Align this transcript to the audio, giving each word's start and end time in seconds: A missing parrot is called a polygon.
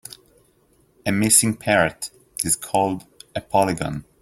A 1.05 1.11
missing 1.11 1.55
parrot 1.55 2.09
is 2.43 2.55
called 2.55 3.05
a 3.35 3.41
polygon. 3.41 4.03